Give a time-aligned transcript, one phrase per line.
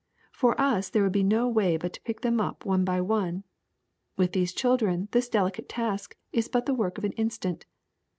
[0.31, 3.43] For us there would be no way but to pick them up one by one;
[4.17, 7.67] with these children this delicate task is but the work of an instant.